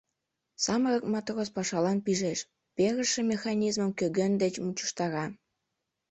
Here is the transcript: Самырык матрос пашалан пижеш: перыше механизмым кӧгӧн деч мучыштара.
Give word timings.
Самырык 0.63 1.03
матрос 1.13 1.49
пашалан 1.55 1.97
пижеш: 2.05 2.39
перыше 2.77 3.19
механизмым 3.31 3.91
кӧгӧн 3.99 4.33
деч 4.43 4.53
мучыштара. 4.63 5.25